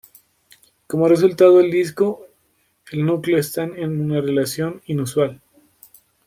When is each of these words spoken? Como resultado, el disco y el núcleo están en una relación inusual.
Como 0.87 1.07
resultado, 1.07 1.59
el 1.59 1.69
disco 1.69 2.25
y 2.91 2.97
el 2.97 3.05
núcleo 3.05 3.37
están 3.37 3.77
en 3.77 4.01
una 4.01 4.19
relación 4.19 4.81
inusual. 4.87 5.43